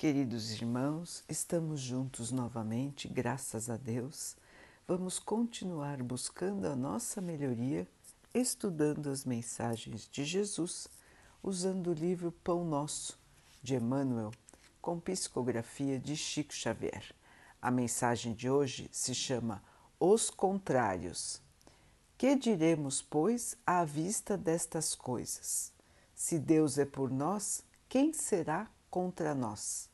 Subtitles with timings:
[0.00, 4.34] Queridos irmãos, estamos juntos novamente, graças a Deus.
[4.88, 7.86] Vamos continuar buscando a nossa melhoria,
[8.32, 10.88] estudando as mensagens de Jesus,
[11.42, 13.18] usando o livro Pão Nosso,
[13.62, 14.30] de Emmanuel,
[14.80, 17.14] com psicografia de Chico Xavier.
[17.60, 19.62] A mensagem de hoje se chama
[20.00, 21.42] Os Contrários.
[22.16, 25.74] Que diremos, pois, à vista destas coisas?
[26.14, 29.88] Se Deus é por nós, quem será contra nós?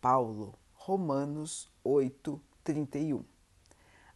[0.00, 3.22] Paulo, Romanos 8, 31.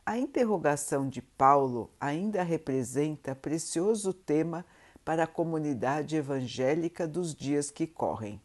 [0.06, 4.64] A interrogação de Paulo ainda representa precioso tema
[5.04, 8.40] para a comunidade evangélica dos dias que correm.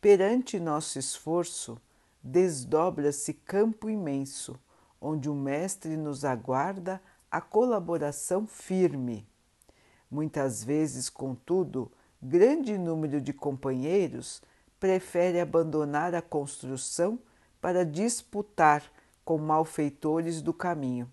[0.00, 1.80] Perante nosso esforço,
[2.22, 4.58] desdobra-se campo imenso,
[5.00, 9.26] onde o Mestre nos aguarda a colaboração firme.
[10.10, 11.90] Muitas vezes, contudo,
[12.20, 14.42] grande número de companheiros
[14.82, 17.16] prefere abandonar a construção
[17.60, 18.82] para disputar
[19.24, 21.08] com malfeitores do caminho.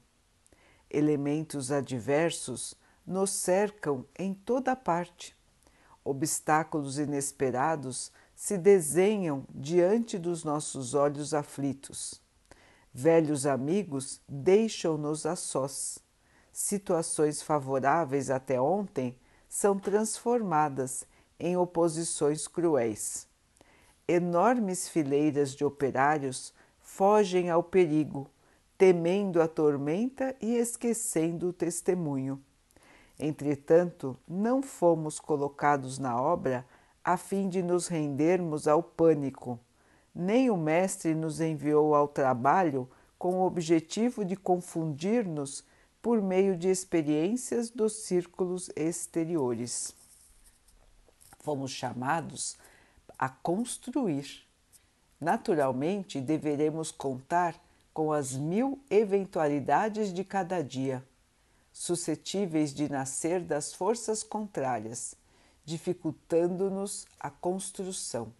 [0.89, 2.73] Elementos adversos
[3.05, 5.37] nos cercam em toda parte.
[6.03, 12.19] Obstáculos inesperados se desenham diante dos nossos olhos aflitos.
[12.91, 15.99] Velhos amigos deixam-nos a sós.
[16.51, 19.15] Situações favoráveis até ontem
[19.47, 21.05] são transformadas
[21.39, 23.28] em oposições cruéis
[24.09, 28.27] enormes fileiras de operários fogem ao perigo,
[28.75, 32.41] temendo a tormenta e esquecendo o testemunho.
[33.19, 36.65] Entretanto, não fomos colocados na obra
[37.03, 39.59] a fim de nos rendermos ao pânico,
[40.15, 45.63] nem o Mestre nos enviou ao trabalho com o objetivo de confundir-nos
[46.01, 49.93] por meio de experiências dos círculos exteriores.
[51.39, 52.57] Fomos chamados
[53.19, 54.47] a construir.
[55.19, 57.61] Naturalmente, deveremos contar
[57.93, 61.05] com as mil eventualidades de cada dia,
[61.73, 65.15] suscetíveis de nascer das forças contrárias,
[65.65, 68.31] dificultando-nos a construção.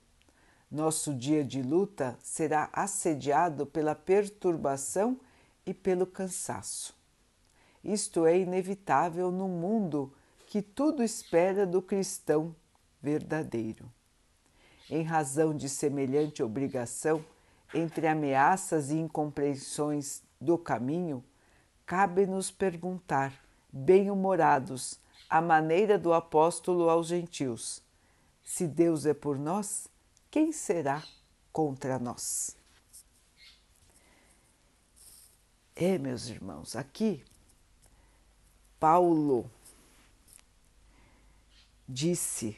[0.72, 5.20] Nosso dia de luta será assediado pela perturbação
[5.66, 6.96] e pelo cansaço.
[7.84, 10.14] Isto é inevitável num mundo
[10.48, 12.56] que tudo espera do cristão
[13.02, 13.92] verdadeiro
[14.90, 17.24] em razão de semelhante obrigação,
[17.74, 21.24] entre ameaças e incompreensões do caminho,
[21.86, 23.34] cabe-nos perguntar,
[23.72, 27.84] bem-humorados, à maneira do apóstolo aos gentios:
[28.44, 29.88] se Deus é por nós,
[30.32, 31.04] quem será
[31.52, 32.58] contra nós?
[35.76, 37.24] É, meus irmãos, aqui
[38.80, 39.50] Paulo
[41.88, 42.58] disse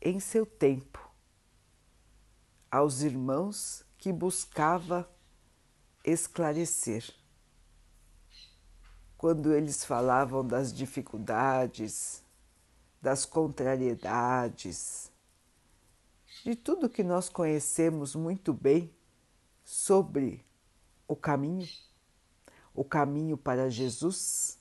[0.00, 1.07] em seu tempo
[2.70, 5.08] aos irmãos que buscava
[6.04, 7.14] esclarecer.
[9.16, 12.22] Quando eles falavam das dificuldades,
[13.02, 15.10] das contrariedades,
[16.44, 18.94] de tudo que nós conhecemos muito bem
[19.64, 20.44] sobre
[21.06, 21.68] o caminho,
[22.74, 24.58] o caminho para Jesus,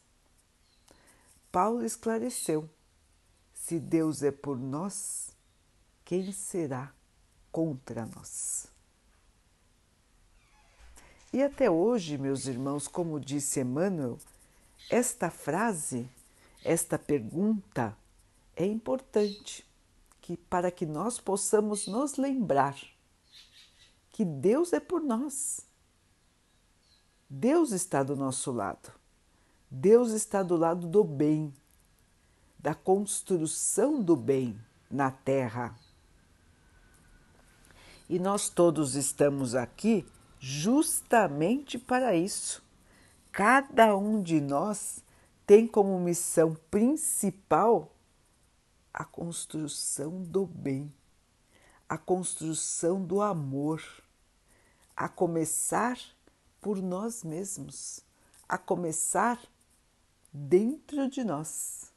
[1.51, 2.67] Paulo esclareceu:
[3.53, 5.35] se Deus é por nós,
[6.03, 6.96] quem será
[7.57, 8.67] contra nós.
[11.33, 14.19] E até hoje, meus irmãos, como disse Emmanuel,
[14.91, 16.07] esta frase,
[16.63, 17.97] esta pergunta
[18.55, 19.65] é importante
[20.21, 22.79] que para que nós possamos nos lembrar
[24.11, 25.61] que Deus é por nós.
[27.27, 28.91] Deus está do nosso lado.
[29.67, 31.51] Deus está do lado do bem,
[32.59, 34.55] da construção do bem
[34.91, 35.75] na terra.
[38.09, 40.05] E nós todos estamos aqui
[40.39, 42.63] justamente para isso.
[43.31, 45.03] Cada um de nós
[45.45, 47.93] tem como missão principal
[48.93, 50.91] a construção do bem,
[51.87, 53.83] a construção do amor,
[54.95, 55.99] a começar
[56.59, 57.99] por nós mesmos,
[58.49, 59.39] a começar
[60.33, 61.91] dentro de nós.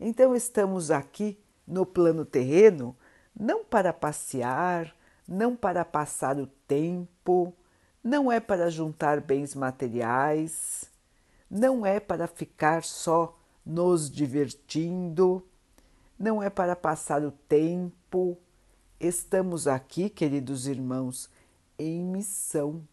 [0.00, 2.96] Então, estamos aqui no plano terreno
[3.38, 4.94] não para passear,
[5.26, 7.52] não para passar o tempo,
[8.02, 10.90] não é para juntar bens materiais,
[11.50, 15.46] não é para ficar só nos divertindo,
[16.18, 18.38] não é para passar o tempo.
[19.00, 21.28] Estamos aqui, queridos irmãos,
[21.78, 22.86] em missão,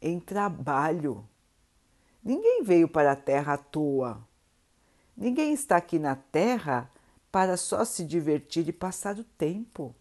[0.00, 1.28] em trabalho.
[2.24, 4.26] Ninguém veio para a Terra à toa.
[5.16, 6.90] Ninguém está aqui na Terra
[7.32, 9.94] para só se divertir e passar o tempo.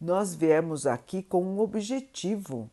[0.00, 2.70] nós viemos aqui com um objetivo,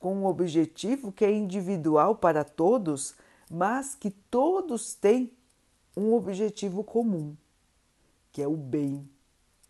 [0.00, 3.14] com um objetivo que é individual para todos,
[3.48, 5.30] mas que todos têm
[5.96, 7.36] um objetivo comum,
[8.32, 9.08] que é o bem,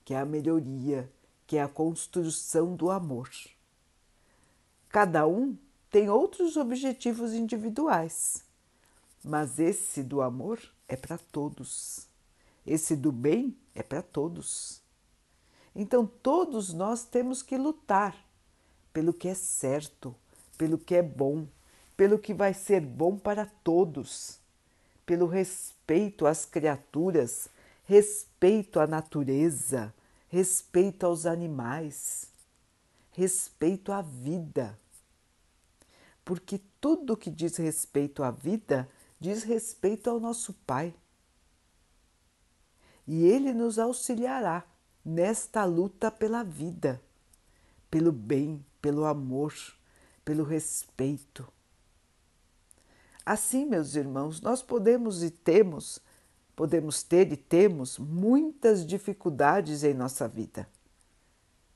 [0.05, 1.11] que é a melhoria,
[1.47, 3.29] que é a construção do amor.
[4.89, 5.55] Cada um
[5.91, 8.43] tem outros objetivos individuais,
[9.23, 12.14] mas esse do amor é para todos.
[12.67, 14.83] Esse do bem é para todos.
[15.75, 18.17] Então, todos nós temos que lutar
[18.93, 20.15] pelo que é certo,
[20.57, 21.47] pelo que é bom,
[21.97, 24.39] pelo que vai ser bom para todos,
[25.05, 27.49] pelo respeito às criaturas,
[27.85, 29.93] respeito à natureza,
[30.29, 32.31] respeito aos animais,
[33.11, 34.79] respeito à vida.
[36.25, 38.89] Porque tudo que diz respeito à vida
[39.21, 40.95] diz respeito ao nosso Pai.
[43.07, 44.65] E Ele nos auxiliará
[45.05, 47.01] nesta luta pela vida,
[47.91, 49.55] pelo bem, pelo amor,
[50.25, 51.47] pelo respeito.
[53.25, 55.99] Assim, meus irmãos, nós podemos e temos,
[56.55, 60.69] podemos ter e temos muitas dificuldades em nossa vida.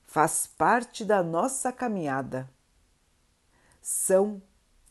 [0.06, 2.48] Faz parte da nossa caminhada.
[3.80, 4.42] São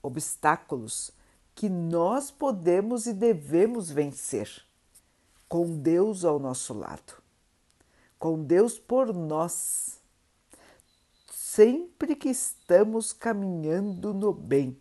[0.02, 1.12] obstáculos
[1.54, 4.64] que nós podemos e devemos vencer,
[5.48, 7.28] com Deus ao nosso lado
[8.20, 10.00] com Deus por nós,
[11.32, 14.80] sempre que estamos caminhando no bem,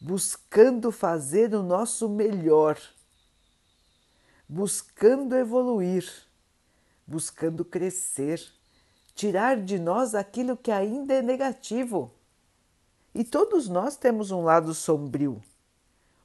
[0.00, 2.78] buscando fazer o nosso melhor,
[4.48, 6.08] buscando evoluir,
[7.06, 8.42] buscando crescer,
[9.14, 12.12] tirar de nós aquilo que ainda é negativo.
[13.14, 15.40] E todos nós temos um lado sombrio,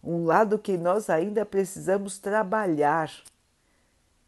[0.02, 3.12] um lado que nós ainda precisamos trabalhar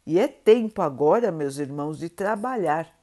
[0.06, 2.98] e é tempo agora, meus irmãos, de trabalhar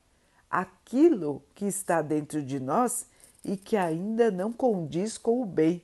[0.50, 3.06] aquilo que está dentro de nós
[3.44, 5.82] e que ainda não condiz com o bem,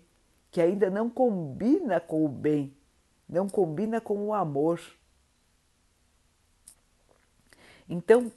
[0.50, 2.76] que ainda não combina com o bem,
[3.28, 4.80] não combina com o amor.
[7.88, 8.32] Então,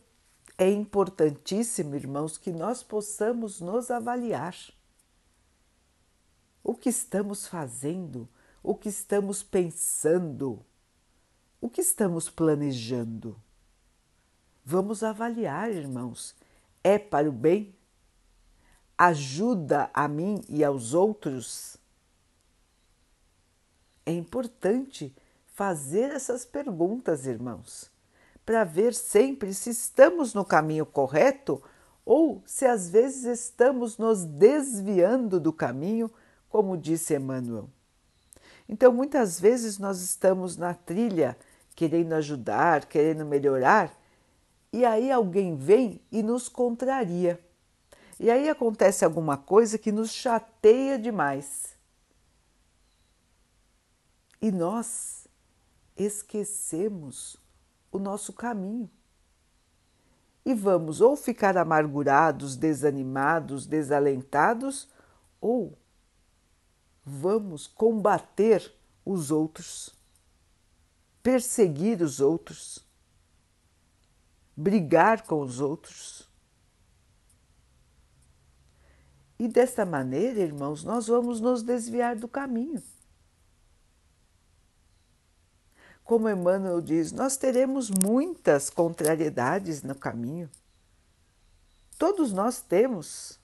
[0.58, 4.56] é importantíssimo, irmãos, que nós possamos nos avaliar.
[6.64, 8.28] O que estamos fazendo,
[8.64, 10.66] o que estamos pensando,
[11.62, 13.36] o que estamos planejando?
[14.64, 16.36] Vamos avaliar, irmãos.
[16.84, 17.76] É para o bem?
[18.98, 21.78] Ajuda a mim e aos outros?
[24.06, 25.16] É importante
[25.48, 27.90] fazer essas perguntas, irmãos,
[28.46, 31.62] para ver sempre se estamos no caminho correto
[32.06, 36.12] ou se às vezes estamos nos desviando do caminho,
[36.48, 37.70] como disse Emmanuel.
[38.68, 41.38] Então, muitas vezes nós estamos na trilha
[41.76, 43.94] querendo ajudar, querendo melhorar,
[44.72, 47.40] e aí alguém vem e nos contraria.
[48.20, 51.76] E aí acontece alguma coisa que nos chateia demais.
[54.42, 55.28] E nós
[55.98, 57.38] esquecemos
[57.92, 58.90] o nosso caminho.
[60.46, 64.88] E vamos ou ficar amargurados, desanimados, desalentados,
[65.42, 65.78] ou
[67.06, 68.74] vamos combater
[69.06, 69.96] os outros
[71.26, 72.86] perseguir os outros,
[74.56, 76.30] brigar com os outros.
[79.40, 82.82] E desta maneira, irmãos, nós vamos nos desviar do caminho.
[86.04, 90.48] Como Emmanuel diz, nós teremos muitas contrariedades no caminho.
[91.98, 93.40] Todos nós temos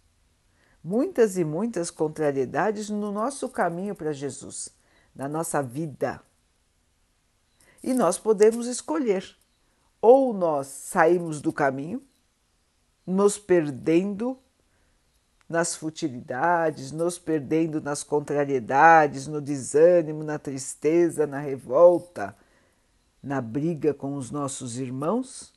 [0.84, 4.70] muitas e muitas contrariedades no nosso caminho para Jesus,
[5.16, 6.22] na nossa vida.
[7.84, 9.36] E nós podemos escolher.
[10.02, 12.02] Ou nós saímos do caminho,
[13.06, 14.38] nos perdendo
[15.48, 22.36] nas futilidades, nos perdendo nas contrariedades, no desânimo, na tristeza, na revolta,
[23.22, 25.54] na briga com os nossos irmãos,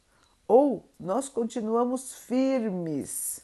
[0.46, 3.40] ou nós continuamos firmes,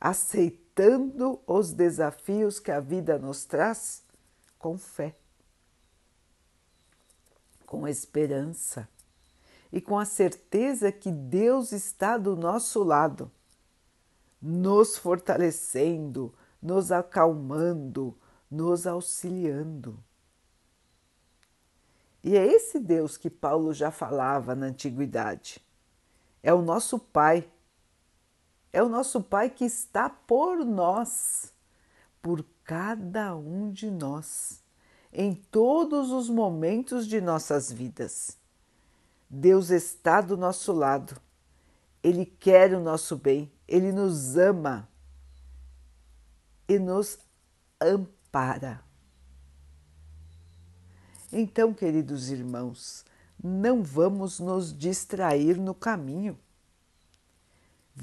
[0.00, 4.02] aceitando os desafios que a vida nos traz
[4.58, 5.14] com fé
[7.70, 8.88] com esperança
[9.72, 13.30] e com a certeza que Deus está do nosso lado,
[14.42, 18.18] nos fortalecendo, nos acalmando,
[18.50, 20.02] nos auxiliando.
[22.24, 25.64] E é esse Deus que Paulo já falava na antiguidade.
[26.42, 27.48] É o nosso Pai.
[28.72, 31.52] É o nosso Pai que está por nós,
[32.22, 34.60] por cada um de nós
[35.12, 38.38] em todos os momentos de nossas vidas.
[39.28, 41.20] Deus está do nosso lado.
[42.02, 44.88] Ele quer o nosso bem, Ele nos ama
[46.68, 47.18] e nos
[47.80, 48.82] ampara.
[51.32, 53.04] Então, queridos irmãos,
[53.42, 56.38] não vamos nos distrair no caminho.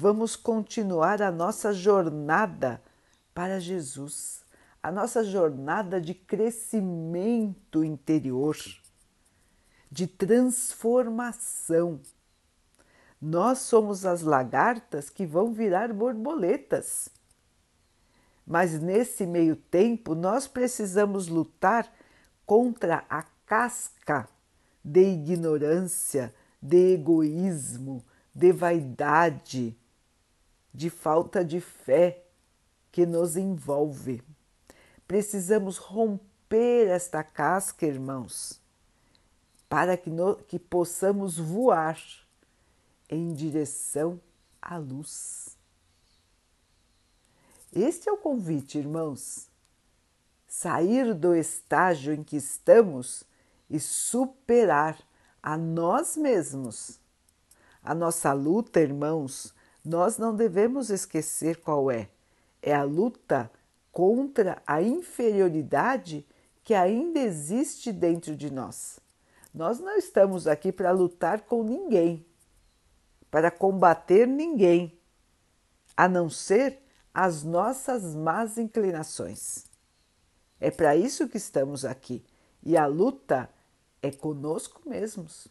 [0.00, 2.80] Vamos continuar a nossa jornada
[3.34, 4.44] para Jesus,
[4.80, 8.56] a nossa jornada de crescimento interior,
[9.90, 12.00] de transformação.
[13.20, 17.08] Nós somos as lagartas que vão virar borboletas.
[18.46, 21.92] Mas nesse meio tempo, nós precisamos lutar
[22.46, 24.28] contra a casca
[24.84, 29.76] de ignorância, de egoísmo, de vaidade,
[30.72, 32.24] de falta de fé
[32.90, 34.22] que nos envolve.
[35.06, 38.60] Precisamos romper esta casca, irmãos,
[39.68, 42.00] para que, no, que possamos voar
[43.08, 44.20] em direção
[44.60, 45.56] à luz.
[47.72, 49.48] Este é o convite, irmãos.
[50.46, 53.24] Sair do estágio em que estamos
[53.68, 54.98] e superar
[55.42, 56.98] a nós mesmos
[57.88, 59.54] a nossa luta, irmãos,
[59.88, 62.08] nós não devemos esquecer qual é.
[62.60, 63.50] É a luta
[63.90, 66.26] contra a inferioridade
[66.62, 69.00] que ainda existe dentro de nós.
[69.54, 72.24] Nós não estamos aqui para lutar com ninguém,
[73.30, 74.98] para combater ninguém,
[75.96, 76.82] a não ser
[77.14, 79.64] as nossas más inclinações.
[80.60, 82.22] É para isso que estamos aqui
[82.62, 83.48] e a luta
[84.02, 85.48] é conosco mesmos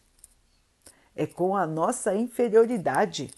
[1.18, 3.34] é com a nossa inferioridade.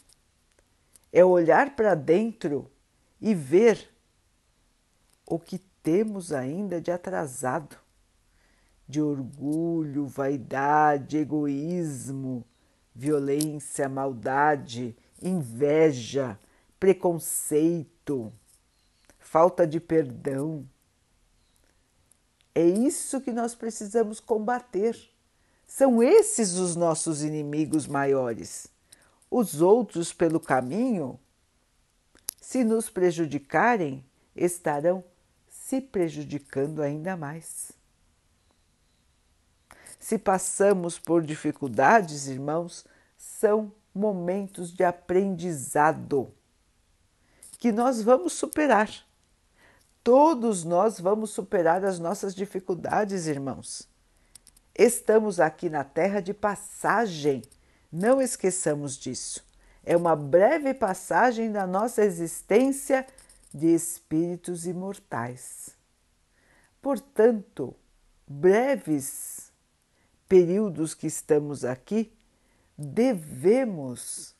[1.13, 2.71] É olhar para dentro
[3.21, 3.91] e ver
[5.27, 7.77] o que temos ainda de atrasado,
[8.89, 12.45] de orgulho, vaidade, egoísmo,
[12.95, 16.39] violência, maldade, inveja,
[16.79, 18.33] preconceito,
[19.19, 20.69] falta de perdão.
[22.55, 24.99] É isso que nós precisamos combater.
[25.67, 28.67] São esses os nossos inimigos maiores.
[29.31, 31.19] Os outros pelo caminho,
[32.41, 35.05] se nos prejudicarem, estarão
[35.49, 37.73] se prejudicando ainda mais.
[40.01, 42.85] Se passamos por dificuldades, irmãos,
[43.17, 46.35] são momentos de aprendizado
[47.59, 48.91] que nós vamos superar.
[50.03, 53.87] Todos nós vamos superar as nossas dificuldades, irmãos.
[54.75, 57.43] Estamos aqui na terra de passagem,
[57.93, 59.45] não esqueçamos disso.
[59.83, 63.07] É uma breve passagem da nossa existência
[63.53, 65.75] de espíritos imortais.
[66.81, 67.75] Portanto,
[68.27, 69.51] breves
[70.29, 72.13] períodos que estamos aqui,
[72.79, 74.35] devemos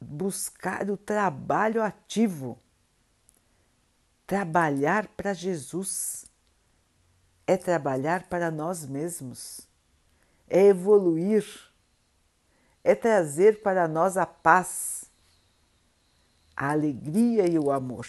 [0.00, 2.58] buscar o trabalho ativo,
[4.26, 6.28] trabalhar para Jesus
[7.46, 9.67] é trabalhar para nós mesmos,
[10.48, 11.44] é evoluir,
[12.82, 15.10] é trazer para nós a paz,
[16.56, 18.06] a alegria e o amor.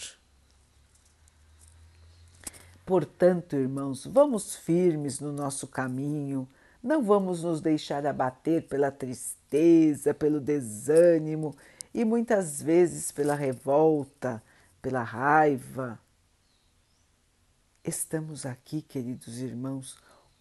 [2.86, 6.48] Portanto, irmãos, vamos firmes no nosso caminho,
[6.82, 11.56] não vamos nos deixar abater pela tristeza, pelo desânimo
[11.94, 14.42] e muitas vezes pela revolta,
[14.82, 16.00] pela raiva
[17.84, 19.98] Estamos aqui, queridos irmãos,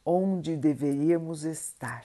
[0.08, 2.04] onde deveríamos estar,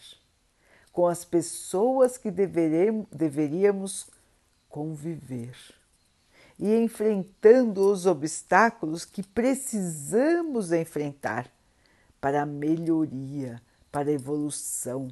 [0.91, 4.07] com as pessoas que deveríamos
[4.67, 5.55] conviver
[6.59, 11.49] e enfrentando os obstáculos que precisamos enfrentar
[12.19, 15.07] para a melhoria, para a evolução,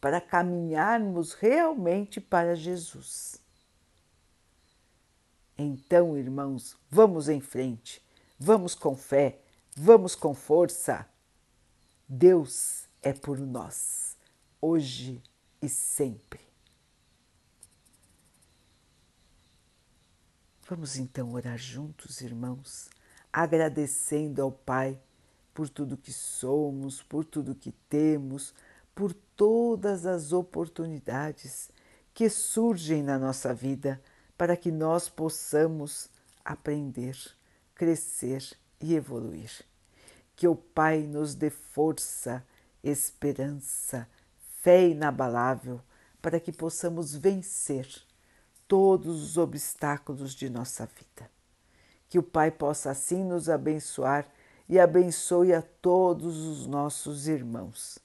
[0.00, 3.36] para caminharmos realmente para Jesus.
[5.56, 8.02] Então, irmãos, vamos em frente,
[8.38, 9.38] vamos com fé,
[9.76, 11.06] Vamos com força.
[12.14, 14.18] Deus é por nós,
[14.60, 15.22] hoje
[15.62, 16.40] e sempre.
[20.68, 22.90] Vamos então orar juntos, irmãos,
[23.32, 25.00] agradecendo ao Pai
[25.54, 28.54] por tudo que somos, por tudo que temos,
[28.94, 31.70] por todas as oportunidades
[32.12, 33.98] que surgem na nossa vida
[34.36, 36.10] para que nós possamos
[36.44, 37.16] aprender,
[37.74, 39.71] crescer e evoluir.
[40.34, 42.44] Que o Pai nos dê força,
[42.82, 44.08] esperança,
[44.60, 45.80] fé inabalável
[46.20, 47.86] para que possamos vencer
[48.66, 51.30] todos os obstáculos de nossa vida.
[52.08, 54.26] Que o Pai possa assim nos abençoar
[54.68, 57.98] e abençoe a todos os nossos irmãos.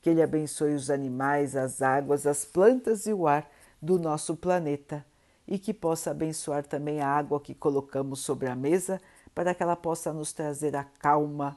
[0.00, 3.48] Que Ele abençoe os animais, as águas, as plantas e o ar
[3.80, 5.04] do nosso planeta
[5.46, 9.00] e que possa abençoar também a água que colocamos sobre a mesa
[9.34, 11.56] para que ela possa nos trazer a calma